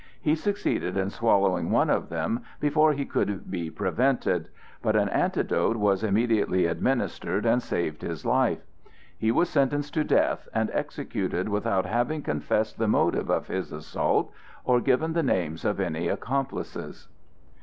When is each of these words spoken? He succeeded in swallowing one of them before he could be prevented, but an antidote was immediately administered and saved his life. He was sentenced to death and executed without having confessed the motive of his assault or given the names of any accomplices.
He 0.19 0.33
succeeded 0.33 0.97
in 0.97 1.11
swallowing 1.11 1.69
one 1.69 1.91
of 1.91 2.09
them 2.09 2.41
before 2.59 2.91
he 2.93 3.05
could 3.05 3.51
be 3.51 3.69
prevented, 3.69 4.49
but 4.81 4.95
an 4.95 5.09
antidote 5.09 5.75
was 5.77 6.03
immediately 6.03 6.65
administered 6.65 7.45
and 7.45 7.61
saved 7.61 8.01
his 8.01 8.25
life. 8.25 8.63
He 9.15 9.31
was 9.31 9.47
sentenced 9.47 9.93
to 9.93 10.03
death 10.03 10.47
and 10.55 10.71
executed 10.73 11.49
without 11.49 11.85
having 11.85 12.23
confessed 12.23 12.79
the 12.79 12.87
motive 12.87 13.29
of 13.29 13.45
his 13.49 13.71
assault 13.71 14.33
or 14.63 14.81
given 14.81 15.13
the 15.13 15.21
names 15.21 15.63
of 15.63 15.79
any 15.79 16.07
accomplices. 16.07 17.07